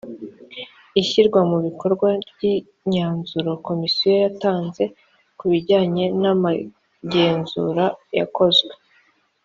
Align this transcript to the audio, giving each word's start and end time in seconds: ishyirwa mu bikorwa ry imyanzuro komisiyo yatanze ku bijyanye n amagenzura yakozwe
ishyirwa 1.01 1.39
mu 1.49 1.57
bikorwa 1.65 2.09
ry 2.29 2.41
imyanzuro 2.57 3.51
komisiyo 3.67 4.11
yatanze 4.23 4.83
ku 5.37 5.43
bijyanye 5.51 6.05
n 6.21 6.23
amagenzura 6.33 7.85
yakozwe 8.19 8.73